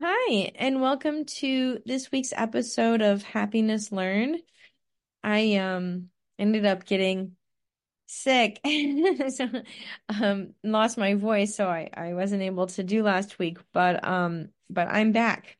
[0.00, 4.40] Hi, and welcome to this week's episode of Happiness Learned.
[5.24, 7.36] I um ended up getting
[8.06, 8.60] sick,
[9.28, 9.48] so
[10.08, 14.48] um lost my voice, so I I wasn't able to do last week, but um
[14.68, 15.56] but I'm back.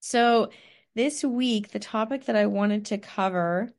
[0.00, 0.50] So
[0.94, 3.72] this week, the topic that I wanted to cover,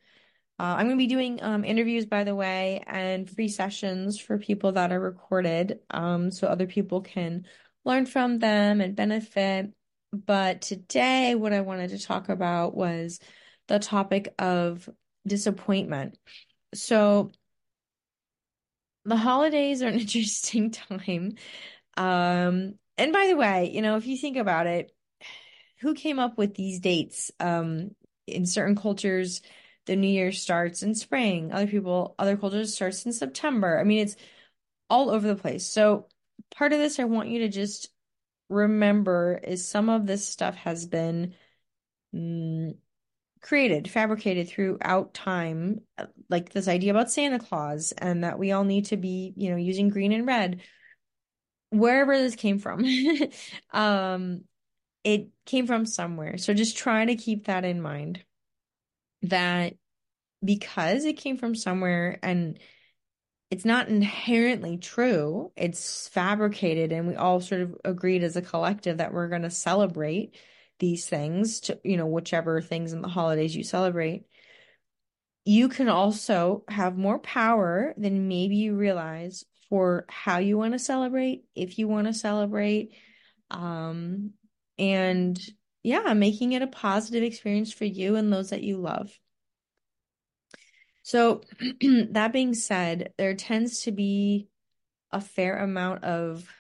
[0.60, 4.38] uh, I'm going to be doing um interviews, by the way, and free sessions for
[4.38, 7.46] people that are recorded, um so other people can
[7.88, 9.72] learn from them and benefit.
[10.14, 13.20] But today, what I wanted to talk about was
[13.68, 14.88] the topic of
[15.26, 16.18] disappointment.
[16.74, 17.32] So,
[19.06, 21.36] the holidays are an interesting time.
[21.96, 24.92] Um, and by the way, you know, if you think about it,
[25.80, 27.32] who came up with these dates?
[27.40, 27.92] Um,
[28.26, 29.42] in certain cultures,
[29.86, 31.52] the New Year starts in spring.
[31.52, 33.80] Other people, other cultures starts in September.
[33.80, 34.16] I mean, it's
[34.90, 35.66] all over the place.
[35.66, 36.08] So,
[36.56, 37.90] part of this I want you to just
[38.50, 41.34] remember is some of this stuff has been
[42.16, 42.76] mm,
[43.42, 45.82] created, fabricated throughout time,
[46.30, 49.58] like this idea about Santa Claus and that we all need to be, you know,
[49.58, 50.62] using green and red.
[51.70, 52.86] Wherever this came from,
[53.72, 54.42] um,
[55.04, 56.38] it came from somewhere.
[56.38, 58.24] So just try to keep that in mind
[59.24, 59.74] that
[60.44, 62.60] because it came from somewhere and
[63.50, 68.98] it's not inherently true, it's fabricated, and we all sort of agreed as a collective
[68.98, 70.36] that we're going to celebrate
[70.80, 74.26] these things to, you know, whichever things in the holidays you celebrate
[75.48, 80.80] you can also have more power than maybe you realize for how you want to
[80.80, 82.92] celebrate, if you want to celebrate,
[83.50, 84.32] um,
[84.78, 85.40] and
[85.84, 89.10] yeah, making it a positive experience for you and those that you love.
[91.08, 91.40] So,
[92.10, 94.50] that being said, there tends to be
[95.10, 96.54] a fair amount of,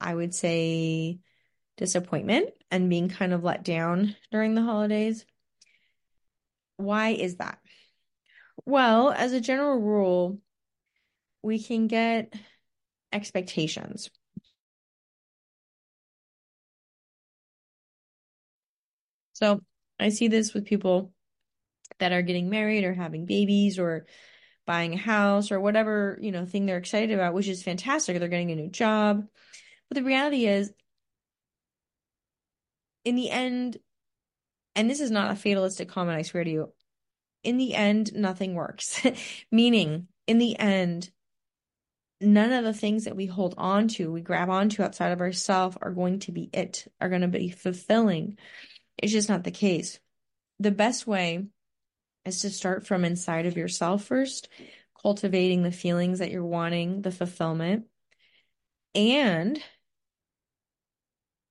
[0.00, 1.18] I would say,
[1.76, 5.26] disappointment and being kind of let down during the holidays.
[6.78, 7.58] Why is that?
[8.64, 10.38] Well, as a general rule,
[11.42, 12.32] we can get
[13.12, 14.08] expectations.
[19.34, 19.60] So
[19.98, 21.12] I see this with people
[22.00, 24.06] that are getting married or having babies or
[24.66, 28.18] buying a house or whatever, you know, thing they're excited about, which is fantastic.
[28.18, 29.26] They're getting a new job.
[29.88, 30.72] But the reality is,
[33.04, 33.78] in the end,
[34.74, 36.72] and this is not a fatalistic comment, I swear to you,
[37.42, 39.04] in the end, nothing works.
[39.50, 41.10] Meaning, in the end,
[42.20, 45.76] none of the things that we hold on to, we grab onto outside of ourselves
[45.80, 48.36] are going to be it, are going to be fulfilling.
[48.98, 49.98] It's just not the case.
[50.58, 51.46] The best way
[52.24, 54.48] is to start from inside of yourself first,
[55.00, 57.86] cultivating the feelings that you're wanting, the fulfillment,
[58.94, 59.62] and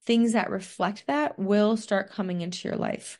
[0.05, 3.19] things that reflect that will start coming into your life.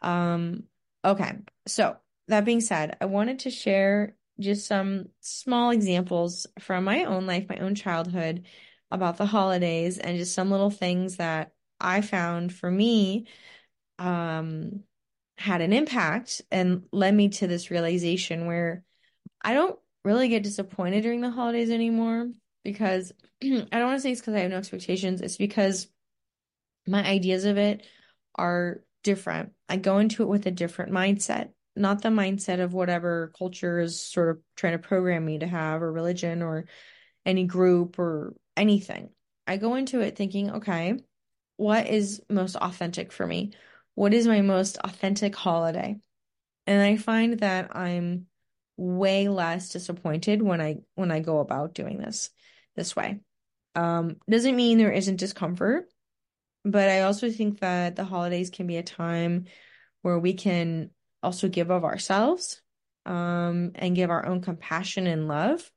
[0.00, 0.64] Um,
[1.04, 1.38] okay.
[1.66, 1.96] So
[2.28, 7.46] that being said, I wanted to share just some small examples from my own life,
[7.48, 8.46] my own childhood
[8.90, 13.26] about the holidays and just some little things that I found for me
[13.98, 14.82] um
[15.40, 18.84] had an impact and led me to this realization where
[19.40, 22.28] I don't really get disappointed during the holidays anymore
[22.62, 23.10] because
[23.42, 25.22] I don't want to say it's because I have no expectations.
[25.22, 25.88] It's because
[26.86, 27.86] my ideas of it
[28.34, 29.52] are different.
[29.66, 33.98] I go into it with a different mindset, not the mindset of whatever culture is
[33.98, 36.66] sort of trying to program me to have, or religion, or
[37.24, 39.08] any group, or anything.
[39.46, 40.98] I go into it thinking, okay,
[41.56, 43.52] what is most authentic for me?
[44.00, 45.98] What is my most authentic holiday?
[46.66, 48.28] And I find that I'm
[48.78, 52.30] way less disappointed when I when I go about doing this
[52.76, 53.20] this way.
[53.74, 55.84] Um, doesn't mean there isn't discomfort,
[56.64, 59.44] but I also think that the holidays can be a time
[60.00, 60.88] where we can
[61.22, 62.62] also give of ourselves,
[63.04, 65.70] um, and give our own compassion and love.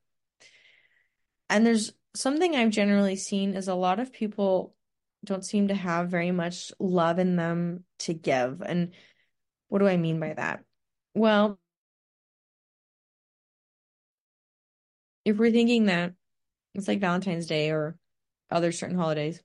[1.50, 4.74] And there's something I've generally seen is a lot of people
[5.24, 8.62] don't seem to have very much love in them to give.
[8.62, 8.94] And
[9.70, 10.64] what do I mean by that?
[11.14, 11.60] Well,
[15.25, 16.14] if we're thinking that
[16.74, 17.98] it's like Valentine's Day or
[18.52, 19.42] other certain holidays,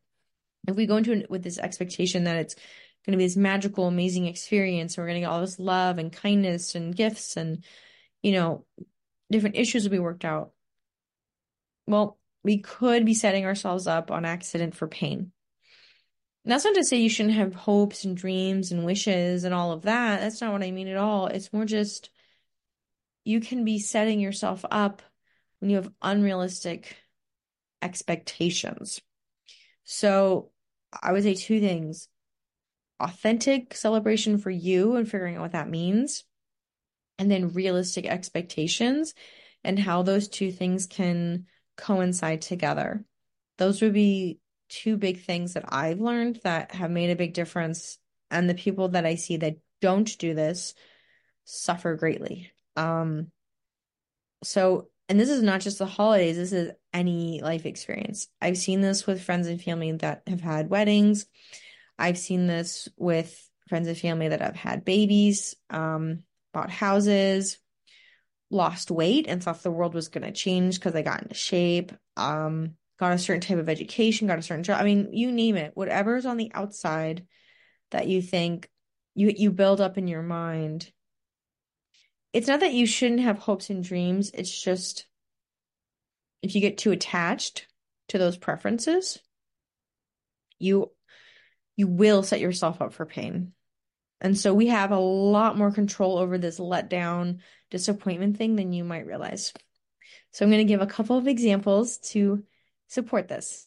[0.66, 2.54] if we go into it with this expectation that it's
[3.06, 5.98] going to be this magical, amazing experience, and we're going to get all this love
[5.98, 7.64] and kindness and gifts and,
[8.22, 8.64] you know,
[9.30, 10.50] different issues will be worked out.
[11.86, 15.32] Well, we could be setting ourselves up on accident for pain.
[16.44, 19.82] That's not to say you shouldn't have hopes and dreams and wishes and all of
[19.82, 20.20] that.
[20.20, 21.26] That's not what I mean at all.
[21.26, 22.10] It's more just
[23.24, 25.02] you can be setting yourself up
[25.58, 26.96] when you have unrealistic
[27.82, 29.00] expectations.
[29.84, 30.50] So
[31.02, 32.08] I would say two things.
[33.00, 36.24] Authentic celebration for you and figuring out what that means,
[37.18, 39.14] and then realistic expectations
[39.62, 41.46] and how those two things can
[41.76, 43.04] coincide together.
[43.58, 47.98] Those would be two big things that I've learned that have made a big difference.
[48.30, 50.74] And the people that I see that don't do this
[51.44, 52.50] suffer greatly.
[52.76, 53.30] Um,
[54.42, 58.28] so, and this is not just the holidays, this is any life experience.
[58.40, 61.26] I've seen this with friends and family that have had weddings.
[61.98, 67.58] I've seen this with friends and family that have had babies, um, bought houses,
[68.50, 71.92] lost weight and thought the world was going to change because I got into shape,
[72.16, 74.80] um, got a certain type of education, got a certain job.
[74.80, 77.26] I mean, you name it, whatever's on the outside
[77.90, 78.68] that you think
[79.14, 80.90] you you build up in your mind.
[82.32, 84.30] It's not that you shouldn't have hopes and dreams.
[84.34, 85.06] It's just
[86.42, 87.66] if you get too attached
[88.08, 89.18] to those preferences,
[90.58, 90.90] you
[91.76, 93.52] you will set yourself up for pain.
[94.20, 97.38] And so we have a lot more control over this letdown,
[97.70, 99.52] disappointment thing than you might realize.
[100.32, 102.42] So I'm going to give a couple of examples to
[102.88, 103.66] support this.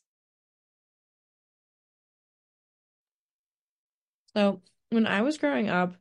[4.35, 5.95] So when I was growing up,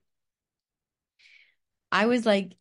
[1.92, 2.56] I was like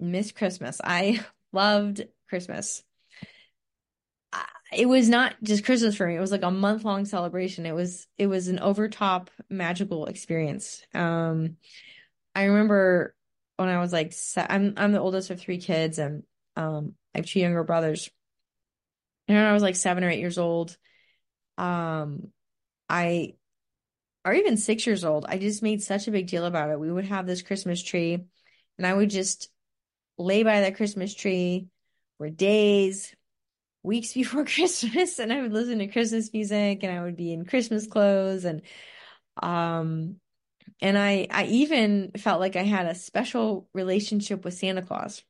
[0.00, 0.80] Miss Christmas.
[0.82, 2.82] I loved Christmas.
[4.74, 6.16] It was not just Christmas for me.
[6.16, 7.66] It was like a month long celebration.
[7.66, 10.82] It was it was an overtop magical experience.
[10.94, 11.56] Um,
[12.34, 13.14] I remember
[13.56, 16.22] when I was like I'm I'm the oldest of three kids and
[16.56, 18.10] um I have two younger brothers.
[19.28, 20.76] And when I was like seven or eight years old,
[21.58, 22.28] um,
[22.88, 23.34] I
[24.24, 26.78] or even six years old, I just made such a big deal about it.
[26.78, 28.24] We would have this Christmas tree,
[28.78, 29.48] and I would just
[30.18, 31.66] lay by that Christmas tree
[32.18, 33.14] for days,
[33.82, 37.44] weeks before Christmas, and I would listen to Christmas music, and I would be in
[37.44, 38.62] Christmas clothes, and
[39.42, 40.16] um,
[40.80, 45.22] and I I even felt like I had a special relationship with Santa Claus,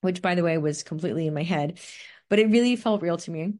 [0.00, 1.78] which by the way was completely in my head,
[2.28, 3.54] but it really felt real to me.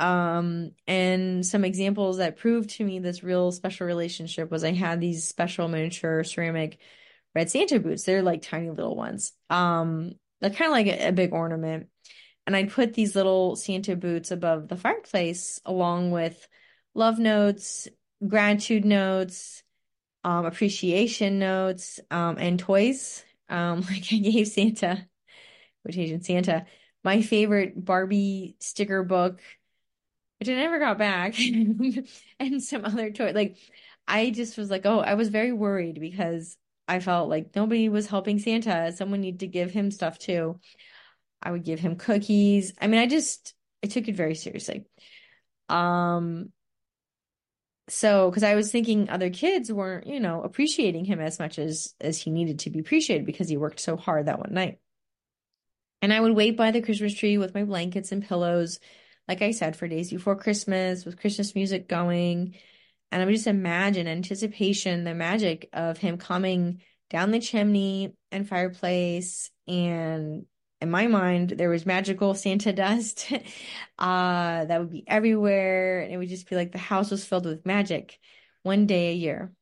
[0.00, 5.00] Um, and some examples that proved to me this real special relationship was I had
[5.00, 6.78] these special miniature ceramic
[7.34, 8.04] red Santa boots.
[8.04, 9.32] They're like tiny little ones.
[9.50, 11.88] Um, they're kind of like a, a big ornament.
[12.46, 16.48] And I'd put these little Santa boots above the fireplace along with
[16.94, 17.88] love notes,
[18.26, 19.62] gratitude notes,
[20.24, 23.24] um, appreciation notes, um, and toys.
[23.48, 25.06] Um, like I gave Santa,
[25.82, 26.66] quotation Santa,
[27.04, 29.40] my favorite Barbie sticker book
[30.38, 31.34] which I never got back,
[32.40, 33.32] and some other toy.
[33.34, 33.56] Like,
[34.06, 36.56] I just was like, oh, I was very worried because
[36.86, 38.92] I felt like nobody was helping Santa.
[38.92, 40.60] Someone needed to give him stuff too.
[41.42, 42.72] I would give him cookies.
[42.80, 44.86] I mean, I just I took it very seriously.
[45.68, 46.52] Um,
[47.88, 51.94] so because I was thinking other kids weren't, you know, appreciating him as much as
[52.00, 54.78] as he needed to be appreciated because he worked so hard that one night.
[56.00, 58.78] And I would wait by the Christmas tree with my blankets and pillows
[59.28, 62.54] like I said, for days before Christmas with Christmas music going.
[63.12, 66.80] And I would just imagine anticipation, the magic of him coming
[67.10, 69.50] down the chimney and fireplace.
[69.66, 70.46] And
[70.80, 73.30] in my mind, there was magical Santa dust
[73.98, 76.00] uh, that would be everywhere.
[76.00, 78.18] And it would just be like the house was filled with magic
[78.62, 79.52] one day a year.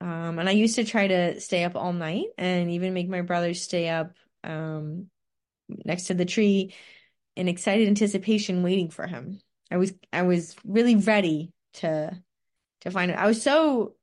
[0.00, 3.20] Um, and I used to try to stay up all night and even make my
[3.20, 5.08] brothers stay up um,
[5.84, 6.74] next to the tree
[7.36, 9.40] in excited anticipation waiting for him.
[9.70, 12.22] I was I was really ready to
[12.82, 13.18] to find him.
[13.18, 13.94] I was so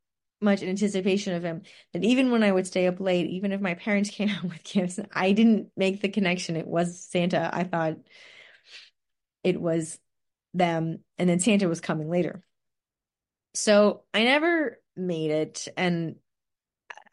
[0.42, 3.62] much in anticipation of him that even when I would stay up late, even if
[3.62, 6.56] my parents came out with gifts, I didn't make the connection.
[6.56, 7.50] It was Santa.
[7.54, 7.98] I thought
[9.44, 10.00] it was
[10.54, 12.44] them, and then Santa was coming later.
[13.54, 16.16] So I never made it, and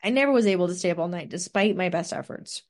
[0.02, 2.62] I never was able to stay up all night despite my best efforts.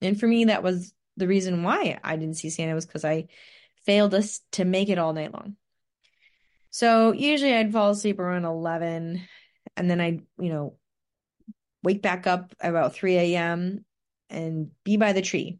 [0.00, 3.28] And for me, that was the reason why I didn't see Santa was because I
[3.84, 5.56] failed us to make it all night long.
[6.70, 9.22] So usually I'd fall asleep around 11
[9.76, 10.76] and then I'd, you know,
[11.82, 13.84] wake back up about 3 a.m.
[14.30, 15.58] and be by the tree.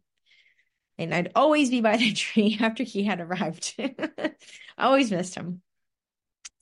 [0.97, 3.75] And I'd always be by the tree after he had arrived.
[3.79, 4.31] I
[4.77, 5.61] always missed him.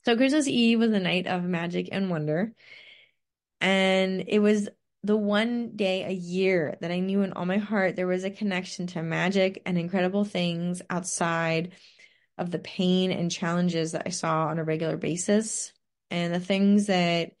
[0.04, 2.52] So Christmas Eve was a night of magic and wonder.
[3.60, 4.68] And it was
[5.04, 8.30] the one day a year that I knew in all my heart there was a
[8.30, 11.72] connection to magic and incredible things outside
[12.36, 15.72] of the pain and challenges that I saw on a regular basis
[16.10, 17.32] and the things that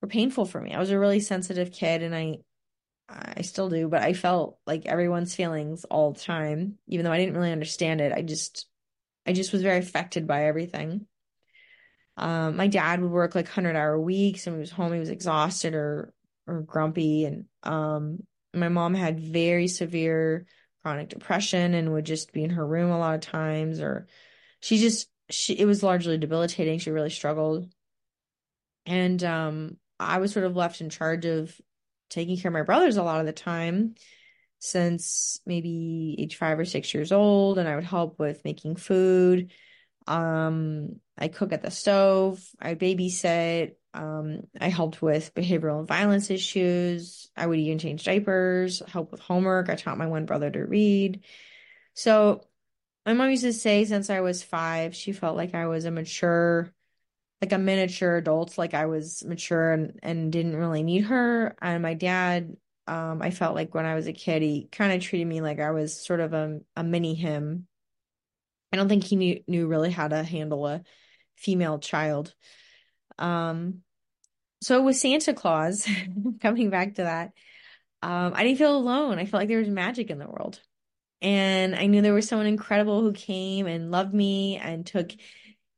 [0.00, 0.72] were painful for me.
[0.72, 2.38] I was a really sensitive kid and I
[3.08, 7.18] I still do, but I felt like everyone's feelings all the time, even though I
[7.18, 8.12] didn't really understand it.
[8.12, 8.66] I just
[9.26, 11.06] I just was very affected by everything.
[12.16, 15.10] Um, my dad would work like 100 hour weeks and he was home he was
[15.10, 16.14] exhausted or
[16.46, 18.18] or grumpy and um
[18.52, 20.46] my mom had very severe
[20.82, 24.06] chronic depression and would just be in her room a lot of times or
[24.60, 26.78] she just she it was largely debilitating.
[26.78, 27.72] She really struggled.
[28.86, 31.58] And um I was sort of left in charge of
[32.10, 33.94] taking care of my brothers a lot of the time
[34.58, 39.52] since maybe age five or six years old, and I would help with making food.
[40.06, 46.30] Um, I cook at the stove, I babysit, um, I helped with behavioral and violence
[46.30, 47.30] issues.
[47.36, 49.68] I would even change diapers, help with homework.
[49.68, 51.24] I taught my one brother to read.
[51.94, 52.42] So
[53.06, 55.90] my mom used to say since I was five, she felt like I was a
[55.90, 56.74] mature
[57.40, 61.54] like a miniature adult, like I was mature and, and didn't really need her.
[61.60, 62.56] And my dad,
[62.86, 65.60] um, I felt like when I was a kid, he kind of treated me like
[65.60, 67.66] I was sort of a, a mini him.
[68.72, 70.82] I don't think he knew knew really how to handle a
[71.36, 72.34] female child.
[73.18, 73.82] Um,
[74.62, 75.86] so with Santa Claus,
[76.40, 77.32] coming back to that,
[78.02, 79.18] um, I didn't feel alone.
[79.18, 80.60] I felt like there was magic in the world.
[81.22, 85.10] And I knew there was someone incredible who came and loved me and took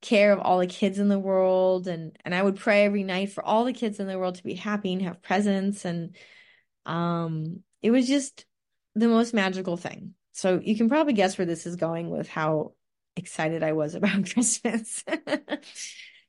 [0.02, 3.32] care of all the kids in the world and and I would pray every night
[3.32, 6.14] for all the kids in the world to be happy and have presents and
[6.84, 8.44] um it was just
[8.94, 10.14] the most magical thing.
[10.32, 12.72] So you can probably guess where this is going with how
[13.16, 15.04] excited I was about Christmas.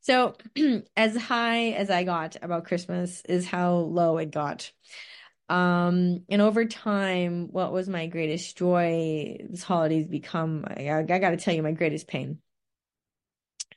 [0.08, 0.36] So
[0.96, 4.72] as high as I got about Christmas is how low it got.
[5.50, 9.38] Um, and over time, what was my greatest joy?
[9.50, 12.40] This holiday's become, I, I got to tell you, my greatest pain.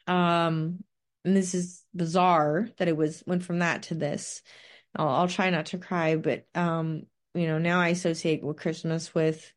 [0.06, 0.84] Um,
[1.24, 4.42] and this is bizarre that it was went from that to this.
[4.94, 9.12] I'll, I'll try not to cry, but um, you know, now I associate with Christmas
[9.12, 9.52] with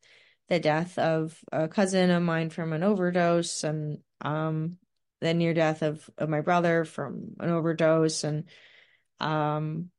[0.48, 4.76] the death of a cousin of mine from an overdose and um
[5.20, 8.44] the near death of, of my brother from an overdose and
[9.20, 9.90] um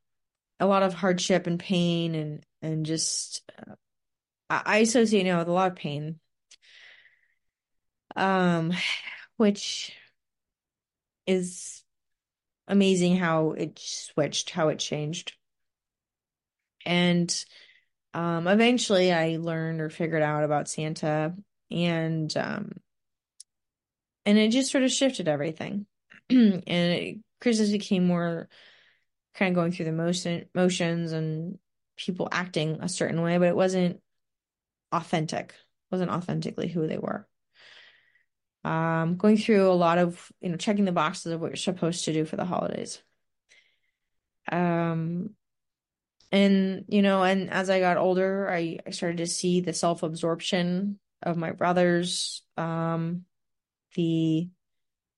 [0.60, 3.74] a lot of hardship and pain and and just uh,
[4.50, 6.20] I associate now with a lot of pain
[8.16, 8.72] um
[9.38, 9.94] which
[11.28, 11.84] is
[12.68, 15.34] amazing how it switched, how it changed.
[16.86, 17.46] And
[18.16, 21.36] um, eventually I learned or figured out about Santa
[21.70, 22.72] and um,
[24.26, 25.86] and it just sort of shifted everything.
[26.30, 28.50] and it, Christmas became more
[29.36, 31.60] kind of going through the motion motions and
[31.98, 34.02] people acting a certain way, but it wasn't
[34.92, 35.54] authentic.
[35.92, 37.28] Wasn't authentically who they were
[38.66, 42.06] um, going through a lot of, you know, checking the boxes of what you're supposed
[42.06, 43.00] to do for the holidays.
[44.52, 45.36] Um,
[46.32, 51.00] and, you know, and as I got older, I, I started to see the self-absorption
[51.24, 53.26] of my brothers, um,
[53.96, 54.50] the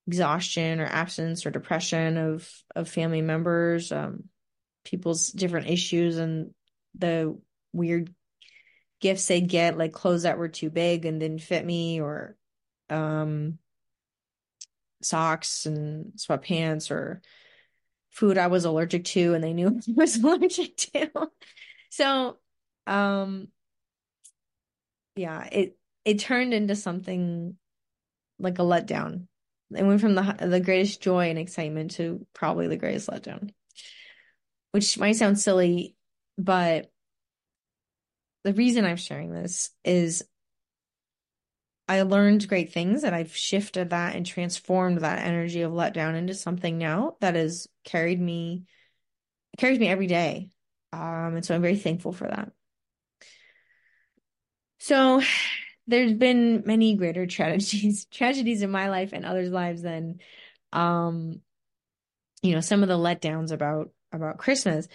[0.05, 4.25] exhaustion or absence or depression of, of family members, um,
[4.85, 6.53] people's different issues and
[6.95, 7.37] the
[7.73, 8.13] weird
[9.01, 12.35] gifts they'd get, like clothes that were too big and didn't fit me or
[12.89, 13.59] um,
[15.01, 17.21] socks and sweatpants or
[18.17, 21.09] food I was allergic to and they knew I was allergic to.
[21.91, 22.37] So,
[22.87, 23.49] um,
[25.15, 27.57] yeah, it it turned into something
[28.39, 29.27] like a letdown.
[29.75, 33.51] It went from the the greatest joy and excitement to probably the greatest letdown,
[34.71, 35.95] which might sound silly,
[36.37, 36.91] but
[38.43, 40.23] the reason I'm sharing this is
[41.87, 46.33] I learned great things and I've shifted that and transformed that energy of letdown into
[46.33, 48.65] something now that has carried me
[49.57, 50.49] carries me every day.
[50.93, 52.51] Um, and so I'm very thankful for that.
[54.79, 55.21] So
[55.87, 60.19] there's been many greater tragedies, tragedies in my life and others' lives than
[60.73, 61.41] um,
[62.41, 64.87] you know, some of the letdowns about about Christmas.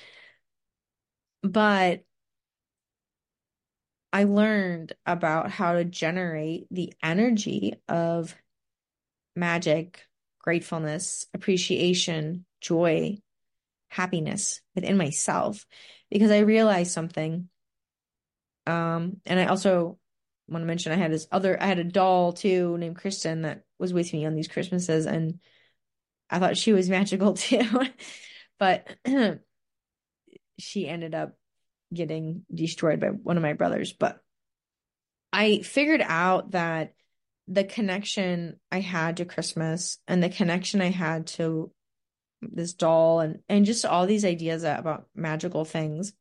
[1.43, 2.05] But
[4.13, 8.35] I learned about how to generate the energy of
[9.35, 10.07] magic,
[10.39, 13.19] gratefulness, appreciation, joy,
[13.89, 15.67] happiness within myself
[16.11, 17.49] because I realized something.
[18.67, 19.99] Um, and I also
[20.49, 23.63] want to mention I had this other, I had a doll too named Kristen that
[23.79, 25.41] was with me on these Christmases, and
[26.31, 27.67] I thought she was magical too.
[28.59, 28.89] but
[30.59, 31.37] she ended up
[31.93, 33.93] getting destroyed by one of my brothers.
[33.93, 34.19] But
[35.33, 36.95] I figured out that
[37.49, 41.73] the connection I had to Christmas and the connection I had to
[42.41, 46.13] this doll and and just all these ideas about magical things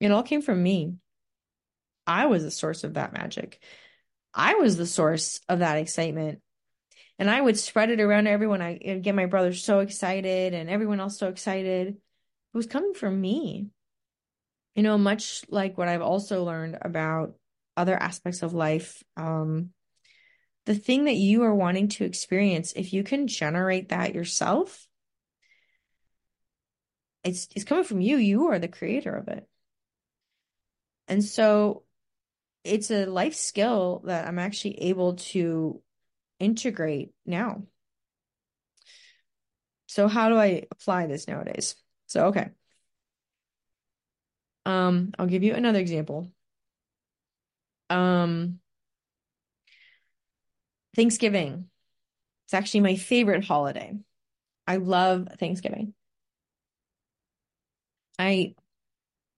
[0.00, 0.94] It all came from me.
[2.06, 3.60] I was the source of that magic.
[4.34, 6.40] I was the source of that excitement.
[7.18, 8.60] And I would spread it around to everyone.
[8.60, 11.88] I would get my brother so excited and everyone else so excited.
[11.88, 11.96] It
[12.56, 13.68] was coming from me.
[14.74, 17.34] You know, much like what I've also learned about
[17.76, 19.70] other aspects of life, um,
[20.66, 24.86] the thing that you are wanting to experience, if you can generate that yourself,
[27.24, 28.16] it's it's coming from you.
[28.18, 29.48] You are the creator of it.
[31.08, 31.84] And so
[32.64, 35.80] it's a life skill that I'm actually able to
[36.38, 37.62] integrate now.
[39.86, 41.76] So how do I apply this nowadays?
[42.06, 42.50] So okay.
[44.66, 46.30] Um, I'll give you another example.
[47.90, 48.60] Um,
[50.94, 51.68] Thanksgiving.
[52.46, 53.98] It's actually my favorite holiday.
[54.66, 55.94] I love Thanksgiving.
[58.18, 58.54] I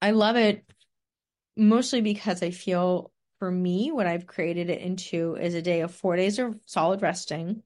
[0.03, 0.65] I love it
[1.57, 5.95] mostly because I feel for me what I've created it into is a day of
[5.95, 7.63] four days of solid resting,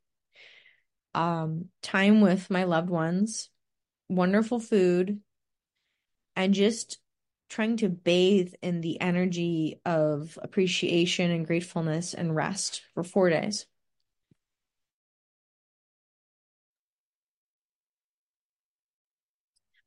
[1.14, 3.50] um, time with my loved ones,
[4.08, 5.20] wonderful food,
[6.36, 6.98] and just
[7.48, 13.66] trying to bathe in the energy of appreciation and gratefulness and rest for four days.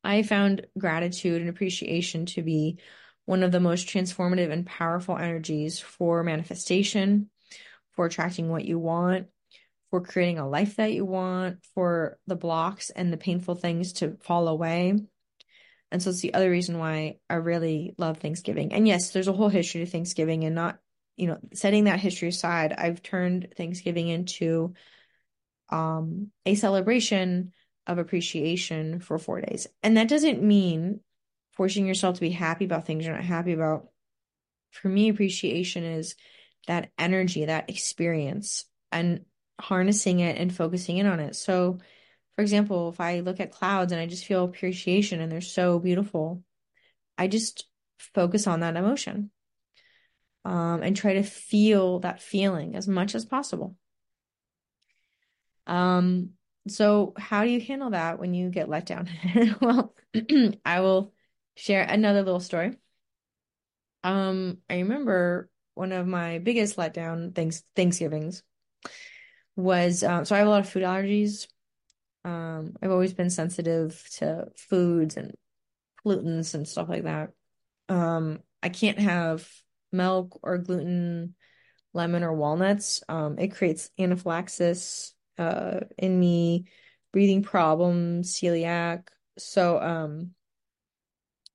[0.04, 2.78] I found gratitude and appreciation to be
[3.26, 7.30] one of the most transformative and powerful energies for manifestation,
[7.92, 9.28] for attracting what you want,
[9.90, 14.18] for creating a life that you want, for the blocks and the painful things to
[14.22, 14.96] fall away.
[15.92, 18.74] And so it's the other reason why I really love Thanksgiving.
[18.74, 20.80] And yes, there's a whole history to Thanksgiving and not,
[21.16, 24.74] you know, setting that history aside, I've turned Thanksgiving into
[25.70, 27.52] um a celebration
[27.88, 29.68] of appreciation for four days.
[29.82, 31.00] And that doesn't mean
[31.56, 33.88] forcing yourself to be happy about things you're not happy about.
[34.72, 36.16] For me, appreciation is
[36.68, 39.26] that energy, that experience, and
[39.60, 41.36] harnessing it and focusing in on it.
[41.36, 41.80] So,
[42.36, 45.80] for example, if I look at clouds and I just feel appreciation and they're so
[45.80, 46.44] beautiful,
[47.18, 47.66] I just
[47.98, 49.32] focus on that emotion
[50.44, 53.76] um, and try to feel that feeling as much as possible.
[55.68, 56.32] Um,
[56.68, 59.10] so how do you handle that when you get let down?
[59.62, 59.96] Well,
[60.66, 61.14] I will
[61.56, 62.78] share another little story.
[64.04, 68.44] Um, I remember one of my biggest letdown thanks Thanksgivings
[69.56, 71.48] was um, so I have a lot of food allergies.
[72.24, 75.34] Um, I've always been sensitive to foods and
[76.04, 77.32] pollutants and stuff like that.
[77.90, 79.48] Um, I can't have
[79.92, 81.36] milk or gluten,
[81.94, 83.04] lemon or walnuts.
[83.08, 86.66] Um, it creates anaphylaxis uh in me,
[87.12, 89.08] breathing problems, celiac.
[89.38, 90.32] So um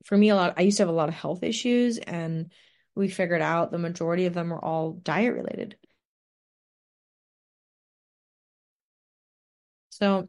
[0.05, 2.53] for me a lot I used to have a lot of health issues and
[2.95, 5.77] we figured out the majority of them were all diet related.
[9.91, 10.29] So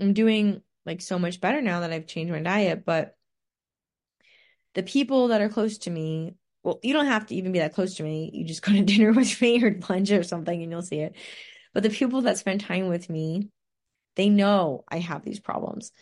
[0.00, 3.16] I'm doing like so much better now that I've changed my diet, but
[4.74, 7.74] the people that are close to me, well, you don't have to even be that
[7.74, 8.30] close to me.
[8.32, 11.16] You just go to dinner with me or lunch or something and you'll see it.
[11.74, 13.50] But the people that spend time with me,
[14.16, 15.92] they know I have these problems.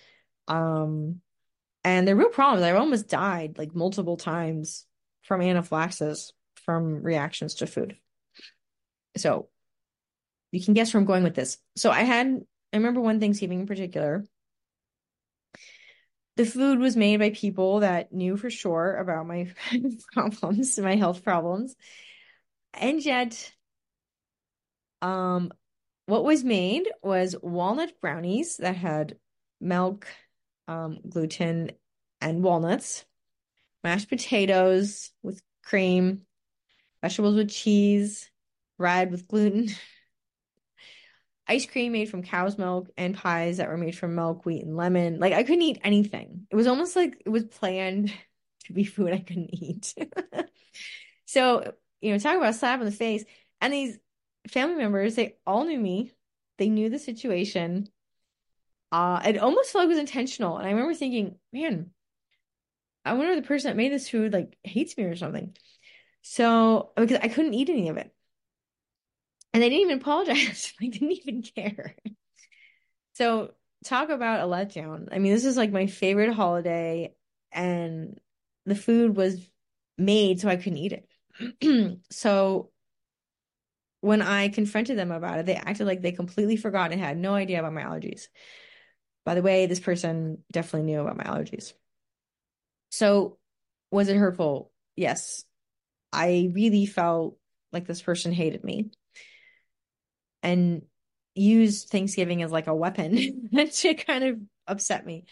[0.48, 1.20] Um,
[1.86, 2.64] and they're real problems.
[2.64, 4.84] I've almost died like multiple times
[5.22, 6.32] from anaphylaxis
[6.64, 7.96] from reactions to food.
[9.16, 9.48] So
[10.50, 11.58] you can guess where I'm going with this.
[11.76, 12.26] So I had,
[12.72, 14.24] I remember one Thanksgiving in particular.
[16.34, 19.52] The food was made by people that knew for sure about my
[20.12, 21.76] problems, my health problems.
[22.74, 23.52] And yet,
[25.02, 25.52] um,
[26.06, 29.16] what was made was walnut brownies that had
[29.60, 30.08] milk,
[30.68, 31.72] um, gluten,
[32.20, 33.04] and walnuts,
[33.84, 36.22] mashed potatoes with cream,
[37.02, 38.30] vegetables with cheese,
[38.78, 39.68] bread with gluten,
[41.48, 44.76] ice cream made from cow's milk, and pies that were made from milk, wheat, and
[44.76, 45.18] lemon.
[45.18, 46.46] Like I couldn't eat anything.
[46.50, 48.12] It was almost like it was planned
[48.64, 49.94] to be food I couldn't eat.
[51.26, 53.24] So, you know, talk about slap in the face.
[53.60, 53.98] And these
[54.48, 56.12] family members, they all knew me.
[56.58, 57.88] They knew the situation.
[58.92, 60.58] Uh, it almost felt like it was intentional.
[60.58, 61.90] And I remember thinking, man,
[63.04, 65.56] I wonder if the person that made this food like hates me or something.
[66.22, 68.12] So, because I couldn't eat any of it.
[69.52, 70.72] And they didn't even apologize.
[70.80, 71.96] Like, didn't even care.
[73.14, 73.52] So,
[73.84, 75.08] talk about a letdown.
[75.12, 77.14] I mean, this is like my favorite holiday,
[77.52, 78.20] and
[78.66, 79.48] the food was
[79.96, 81.98] made so I couldn't eat it.
[82.10, 82.70] So,
[84.00, 87.34] when I confronted them about it, they acted like they completely forgot and had no
[87.34, 88.28] idea about my allergies.
[89.26, 91.74] By the way, this person definitely knew about my allergies.
[92.90, 93.38] So
[93.90, 94.72] Was it hurtful?
[94.96, 95.44] Yes.
[96.12, 97.38] I really felt
[97.72, 98.90] like this person hated me
[100.42, 100.82] and
[101.34, 105.24] used Thanksgiving as like a weapon to kind of upset me.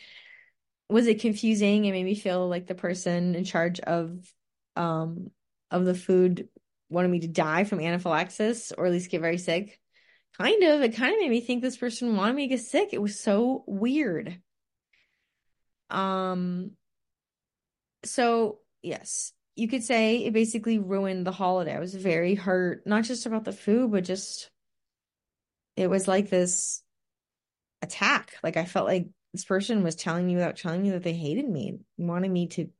[0.89, 1.85] Was it confusing?
[1.85, 4.19] It made me feel like the person in charge of
[4.77, 5.31] um
[5.71, 6.49] of the food
[6.91, 9.81] wanted me to die from anaphylaxis or at least get very sick.
[10.39, 10.83] Kind of.
[10.83, 12.91] It kind of made me think this person wanted me to get sick.
[12.93, 14.41] It was so weird.
[15.91, 16.73] Um,
[18.05, 21.75] so yes, you could say it basically ruined the holiday.
[21.75, 24.51] I was very hurt, not just about the food, but just
[25.77, 26.83] it was like this
[27.83, 28.37] attack.
[28.43, 31.49] Like I felt like this person was telling me without telling me that they hated
[31.49, 32.71] me, wanted me to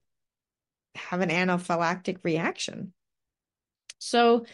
[0.97, 2.93] have an anaphylactic reaction.
[3.99, 4.47] So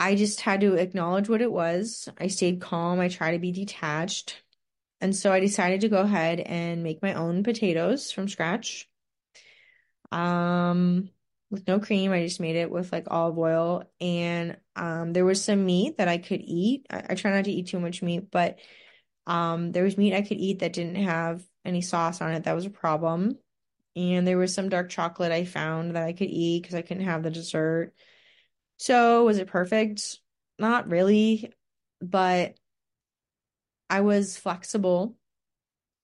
[0.00, 2.08] I just had to acknowledge what it was.
[2.18, 3.00] I stayed calm.
[3.00, 4.42] I tried to be detached.
[5.02, 8.88] And so I decided to go ahead and make my own potatoes from scratch.
[10.10, 11.10] Um,
[11.50, 12.12] with no cream.
[12.12, 13.84] I just made it with like olive oil.
[14.00, 16.86] And um, there was some meat that I could eat.
[16.88, 18.58] I, I try not to eat too much meat, but
[19.26, 22.44] um, there was meat I could eat that didn't have any sauce on it.
[22.44, 23.36] That was a problem.
[23.96, 27.04] And there was some dark chocolate I found that I could eat because I couldn't
[27.04, 27.92] have the dessert.
[28.80, 30.20] So was it perfect?
[30.58, 31.52] Not really,
[32.00, 32.54] but
[33.90, 35.18] I was flexible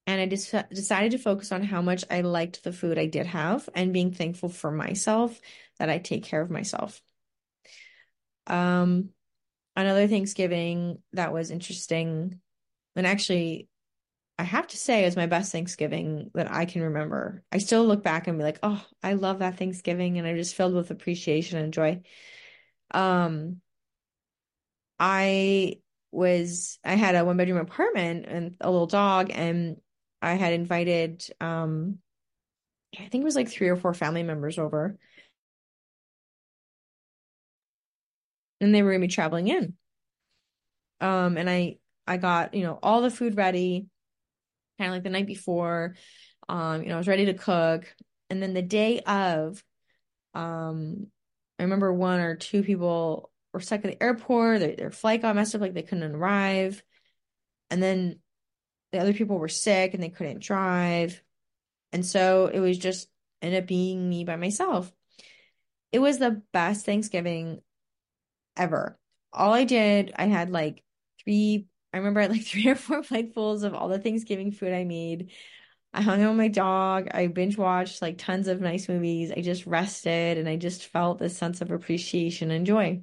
[0.07, 3.25] and I just decided to focus on how much I liked the food I did
[3.25, 5.41] have and being thankful for myself
[5.79, 7.01] that I take care of myself.
[8.47, 9.09] Um,
[9.75, 12.41] another Thanksgiving that was interesting,
[12.95, 13.69] and actually,
[14.39, 17.43] I have to say, it was my best Thanksgiving that I can remember.
[17.51, 20.55] I still look back and be like, oh, I love that Thanksgiving, and I'm just
[20.55, 22.03] filled with appreciation and joy.
[22.93, 23.61] Um,
[24.99, 25.81] I
[26.13, 29.77] was I had a one bedroom apartment and a little dog, and
[30.23, 31.99] I had invited um
[32.99, 34.99] I think it was like three or four family members over.
[38.61, 39.77] And they were gonna be traveling in.
[41.01, 43.87] Um and I I got, you know, all the food ready,
[44.79, 45.97] kind of like the night before.
[46.49, 47.95] Um, you know, I was ready to cook.
[48.31, 49.63] And then the day of,
[50.35, 51.09] um,
[51.59, 54.61] I remember one or two people were stuck at the airport.
[54.61, 56.83] Their, their flight got messed up, like they couldn't arrive.
[57.71, 58.21] And then
[58.93, 61.23] the other people were sick and they couldn't drive.
[61.93, 63.09] And so it was just
[63.43, 64.93] ended up being me by myself.
[65.93, 67.61] It was the best Thanksgiving
[68.57, 68.99] ever.
[69.33, 70.83] All I did, I had like
[71.23, 74.73] three, I remember I had like three or four platefuls of all the Thanksgiving food
[74.73, 75.31] I made.
[75.97, 77.09] I hung out with my dog.
[77.13, 79.33] I binge watched like tons of nice movies.
[79.35, 83.01] I just rested and I just felt this sense of appreciation and joy.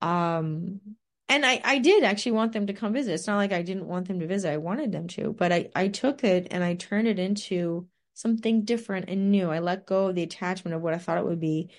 [0.00, 0.80] Um,
[1.28, 3.14] and I, I did actually want them to come visit.
[3.14, 4.50] It's not like I didn't want them to visit.
[4.50, 8.64] I wanted them to, but I, I took it and I turned it into something
[8.64, 9.48] different and new.
[9.48, 11.70] I let go of the attachment of what I thought it would be.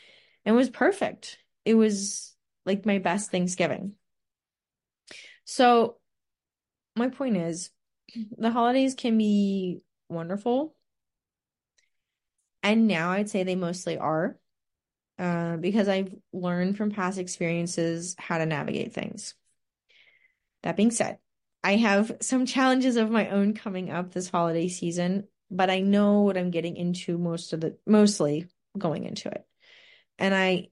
[0.46, 1.40] And it was perfect.
[1.66, 2.34] It was
[2.66, 3.96] like my best Thanksgiving.
[5.44, 5.98] So
[6.96, 7.70] my point is
[8.38, 10.76] the holidays can be wonderful.
[12.62, 14.38] And now I'd say they mostly are,
[15.20, 19.36] uh, because I've learned from past experiences how to navigate things.
[20.64, 21.18] That being said,
[21.64, 26.22] I have some challenges of my own coming up this holiday season, but I know
[26.22, 28.48] what I'm getting into most of the mostly
[28.78, 29.46] going into it.
[30.18, 30.70] And I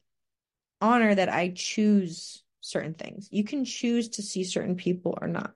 [0.80, 3.27] honor that I choose certain things.
[3.32, 5.54] You can choose to see certain people or not.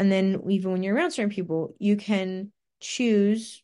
[0.00, 3.62] And then even when you're around certain people, you can choose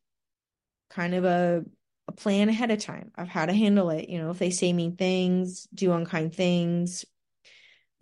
[0.90, 1.64] kind of a
[2.08, 4.08] a plan ahead of time of how to handle it.
[4.10, 7.06] You know, if they say mean things, do unkind things,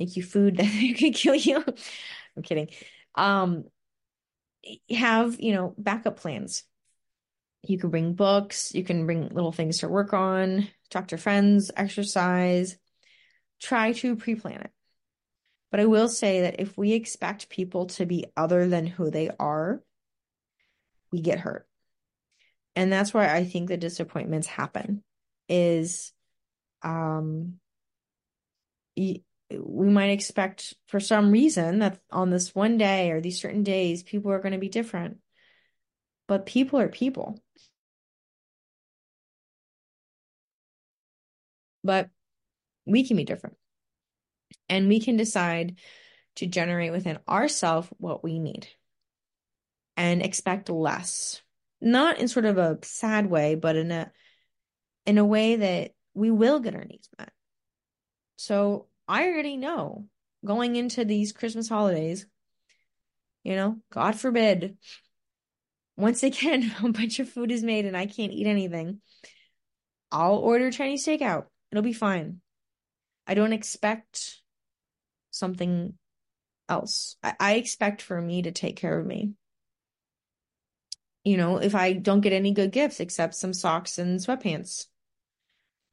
[0.00, 1.64] make you food that could kill you.
[2.36, 2.70] I'm kidding.
[3.14, 3.64] Um,
[4.90, 6.64] have, you know, backup plans.
[7.62, 11.70] You can bring books, you can bring little things to work on, talk to friends,
[11.76, 12.76] exercise,
[13.60, 14.73] try to pre-plan it.
[15.74, 19.28] But I will say that if we expect people to be other than who they
[19.40, 19.82] are,
[21.10, 21.66] we get hurt.
[22.76, 25.02] And that's why I think the disappointments happen
[25.48, 26.12] is
[26.84, 27.54] um
[28.96, 34.04] we might expect for some reason that on this one day or these certain days,
[34.04, 35.18] people are going to be different.
[36.28, 37.42] But people are people.
[41.82, 42.10] But
[42.86, 43.56] we can be different.
[44.68, 45.78] And we can decide
[46.36, 48.66] to generate within ourselves what we need
[49.96, 51.40] and expect less.
[51.80, 54.10] Not in sort of a sad way, but in a
[55.06, 57.30] in a way that we will get our needs met.
[58.36, 60.06] So I already know
[60.44, 62.26] going into these Christmas holidays,
[63.42, 64.78] you know, God forbid
[65.96, 69.00] once again a bunch of food is made and I can't eat anything,
[70.10, 71.46] I'll order Chinese takeout.
[71.70, 72.40] It'll be fine.
[73.26, 74.40] I don't expect
[75.34, 75.94] something
[76.68, 77.16] else.
[77.22, 79.32] I, I expect for me to take care of me.
[81.24, 84.86] You know, if I don't get any good gifts except some socks and sweatpants,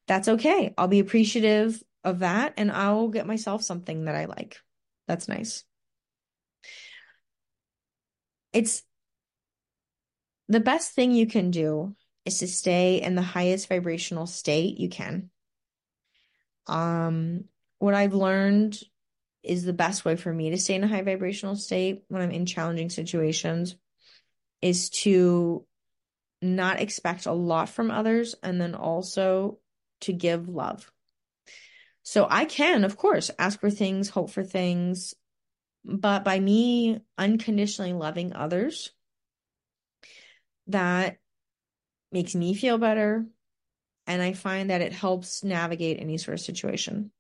[0.08, 0.74] that's okay.
[0.78, 4.58] I'll be appreciative of that and I'll get myself something that I like.
[5.08, 5.64] That's nice.
[8.52, 8.84] It's
[10.50, 14.90] the best thing you can do is to stay in the highest vibrational state you
[14.90, 15.30] can.
[16.68, 17.46] Um,
[17.80, 18.78] what I've learned
[19.44, 22.32] is the best way for me to stay in a high vibrational state when I'm
[22.32, 23.76] in challenging situations
[24.62, 25.66] is to
[26.42, 29.60] not expect a lot from others and then also
[30.02, 30.92] to give love.
[32.04, 35.14] So I can, of course, ask for things, hope for things,
[35.84, 38.92] but by me unconditionally loving others,
[40.68, 41.18] that
[42.12, 43.26] makes me feel better.
[44.08, 47.12] And I find that it helps navigate any sort of situation.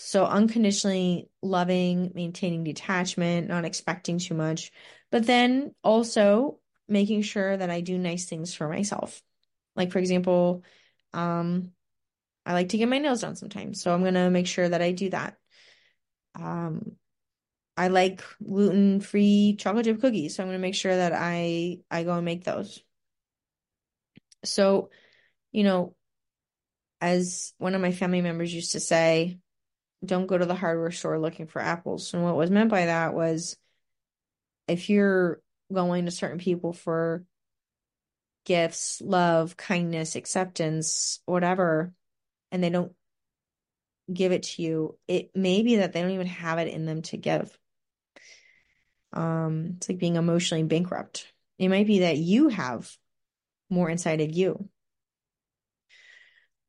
[0.00, 4.70] So unconditionally loving, maintaining detachment, not expecting too much,
[5.10, 9.20] but then also making sure that I do nice things for myself.
[9.74, 10.62] Like for example,
[11.12, 11.72] um,
[12.46, 14.92] I like to get my nails done sometimes, so I'm gonna make sure that I
[14.92, 15.36] do that.
[16.36, 16.92] Um,
[17.76, 22.12] I like gluten-free chocolate chip cookies, so I'm gonna make sure that I I go
[22.12, 22.84] and make those.
[24.44, 24.90] So,
[25.50, 25.96] you know,
[27.00, 29.40] as one of my family members used to say,
[30.04, 32.14] don't go to the hardware store looking for apples.
[32.14, 33.56] And what was meant by that was
[34.66, 35.40] if you're
[35.72, 37.24] going to certain people for
[38.44, 41.92] gifts, love, kindness, acceptance, whatever,
[42.50, 42.92] and they don't
[44.12, 47.02] give it to you, it may be that they don't even have it in them
[47.02, 47.56] to give.
[49.12, 51.30] Um, it's like being emotionally bankrupt.
[51.58, 52.90] It might be that you have
[53.68, 54.68] more inside of you.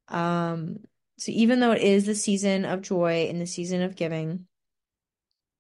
[0.08, 0.80] Um,
[1.20, 4.48] so even though it is the season of joy and the season of giving,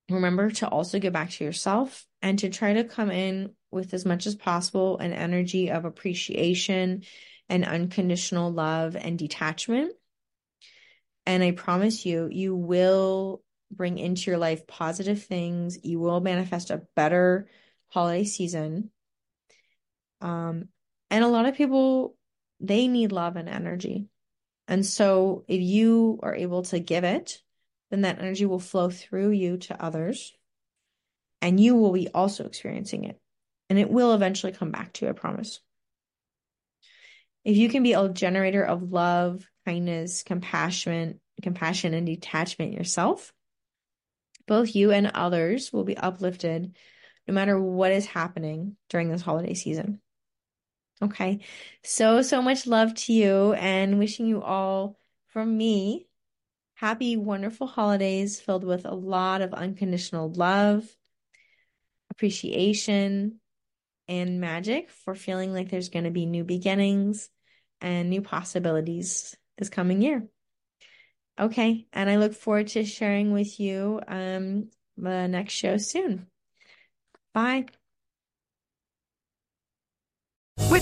[0.10, 4.06] remember to also give back to yourself and to try to come in with as
[4.06, 7.04] much as possible an energy of appreciation
[7.50, 9.91] and unconditional love and detachment.
[11.26, 15.78] And I promise you, you will bring into your life positive things.
[15.84, 17.50] You will manifest a better
[17.89, 18.91] holiday season.
[20.22, 20.69] Um,
[21.12, 22.15] and a lot of people,
[22.62, 24.08] they need love and energy.
[24.69, 27.41] And so if you are able to give it,
[27.89, 30.32] then that energy will flow through you to others
[31.41, 33.19] and you will be also experiencing it.
[33.69, 35.60] And it will eventually come back to you, I promise.
[37.43, 43.34] If you can be a generator of love, kindness, compassion, compassion and detachment yourself,
[44.47, 46.75] both you and others will be uplifted
[47.27, 49.99] no matter what is happening during this holiday season.
[51.02, 51.40] Okay.
[51.84, 56.08] So, so much love to you and wishing you all from me
[56.80, 60.86] happy, wonderful holidays filled with a lot of unconditional love,
[62.12, 63.40] appreciation,
[64.08, 67.30] and magic for feeling like there's going to be new beginnings
[67.82, 70.26] and new possibilities this coming year.
[71.38, 71.86] Okay.
[71.92, 76.28] And I look forward to sharing with you um, the next show soon.
[77.34, 77.66] Bye.